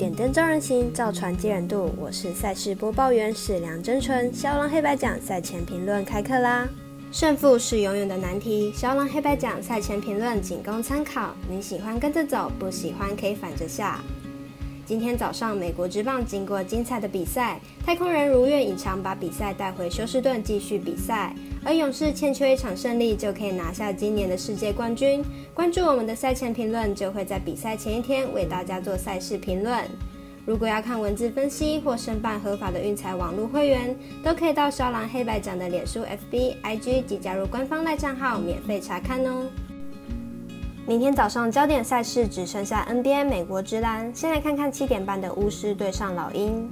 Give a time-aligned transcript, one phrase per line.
[0.00, 1.90] 点灯照人行，造船接人度。
[1.98, 4.32] 我是赛事播报员史梁真纯。
[4.32, 6.66] 肖郎黑白奖赛前评论开课啦！
[7.12, 11.34] 胜负是永远的难题，肖郎黑白奖赛前评论仅供参考。
[11.50, 14.00] 你喜欢跟着走，不喜欢可以反着下。
[14.90, 21.32] 今天早上，美国职棒经过精彩的比赛，太空人如愿以偿把比赛带回休斯顿继续比赛，
[21.64, 25.24] 而勇士欠缺一场胜利就可以拿下今年的世界冠军。
[25.54, 29.80] 关注我们的赛前评论，就会在比赛前一天为大家做赛事评论。
[30.44, 39.46] 如果要看文字分析或申办合法的运彩网络会员，都可以到肖郎黑白奖的脸书、FB、IG 及加入官方赖账号免费查看哦。
[40.86, 46.68] 明天早上焦点赛事只剩下 NBA 美国之篮，先来看看七点半的巫师对上老鹰。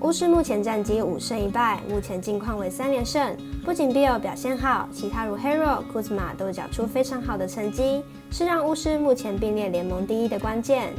[0.00, 3.36] 巫师目前战绩五胜一败，目前近况为三连胜。
[3.64, 10.92] 不仅 Bill 表现好，其他如 Hero、Kuzma 都缴出非常好的成绩，是让巫师目前并列联盟第一的关键。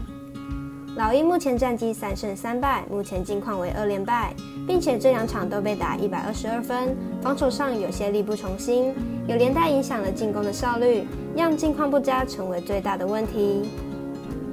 [0.95, 4.33] 老鹰目前战绩三胜三败，目前近况为二连败，
[4.67, 8.93] 并且这两场都被打一百二十二分，防守上有些力不从心，
[9.27, 13.69] 有连带影响了进攻的效率，让近况不佳成为最大的问题。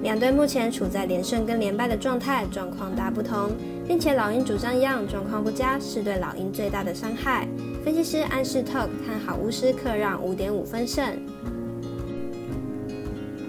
[0.02, 3.50] 两队目前处在连胜跟连败的状态，状况大不同，
[3.88, 7.48] 并且老鹰主张一样，状况不佳是对老鹰最大的伤害。
[7.84, 11.04] 分析师安士特看好巫师客让五点五分胜。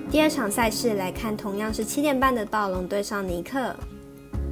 [0.10, 3.76] 第二场赛事来看，同样是七点半的暴龙对上尼克。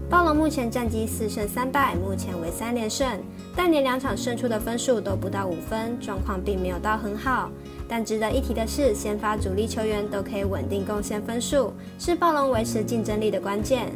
[0.09, 3.07] 暴龙目前战绩四胜三败，目前为三连胜，
[3.55, 7.49] 但连两场胜出的分数都不到五分，状况并没有到很好。
[7.87, 13.89] 但值得一提的是，先发主力球员都可以稳定贡献分数，是暴龙维持竞争力的关键。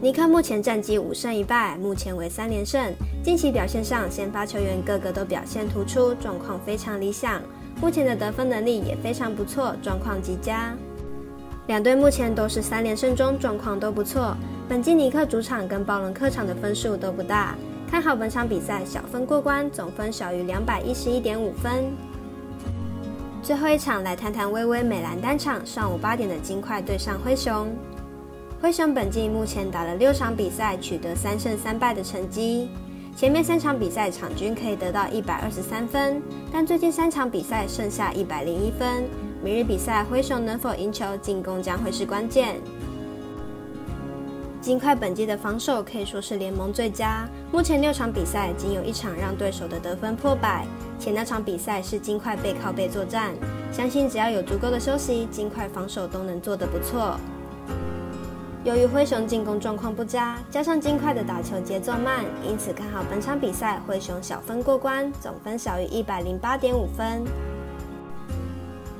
[0.00, 2.90] 尼克目前战绩五胜一败，目前为三连胜，
[3.22, 7.42] 近期表现上，先发球员个个都表现突出，状况非常理想。
[7.80, 10.74] 目前的得分能力也非常不错，状况极佳。
[11.66, 14.36] 两队目前都是三连胜中，状况都不错。
[14.68, 17.54] 本季尼克主场跟暴龙客场的分数都不大，
[17.90, 21.84] 看好本场比赛小分过关，总分小于两百一十一点五分。
[23.42, 27.68] 最后一场来谈谈微微美兰单场，上午八点的金块对上灰熊。
[28.60, 32.70] 灰熊本季目前打了六场比赛，取得三胜三败的成绩。
[33.16, 36.20] 前面三场比赛场均可以得到一百二十三分，
[36.52, 39.04] 但最近三场比赛剩下一百零一分。
[39.42, 42.56] 明日比赛灰熊能否赢球，进攻将会是关键。
[44.60, 50.66] 金块本季的防守可以说是联盟最佳，目前六场比赛仅有一场让对手的得分破百，
[50.98, 53.32] 且那场比赛是金块背靠背作战。
[53.72, 57.18] 相信只要有足够的休息，金块防守都能做得不错。
[58.66, 67.22] 由于灰熊进攻状况不佳，加上金块的打球节奏慢，因此看好本场比赛灰熊小分过关，总分小于一百零八点五分。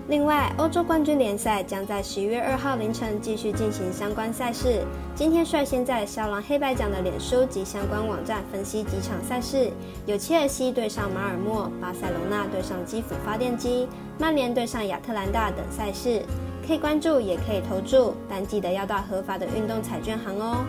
[0.07, 4.85] 另外，欧洲冠军联赛将在十一月二号凌晨继续进行相关赛事。
[5.17, 9.69] 今天率先在肖狼黑白奖的脸书及相关网站分析几场赛事，
[10.07, 16.23] 有切尔西对上马尔默、巴塞罗那对上基辅发电机、曼联对上亚特兰大等赛事。
[16.67, 20.65] 可以关注，也可以投注，但记得要到合法的运动彩券行哦。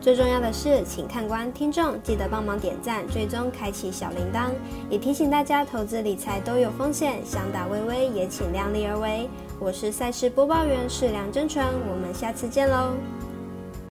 [0.00, 4.50] 最重要的是，请看官、听众记得帮忙点赞、最终、开启小铃铛，
[4.88, 9.28] 也提醒大家，投资理财都有风险，想打微微也请量力而为。
[9.58, 12.92] 我是赛事播报员，是梁真纯，我们下次见喽。